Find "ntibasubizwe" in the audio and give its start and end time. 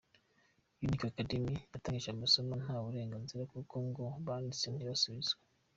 4.69-5.39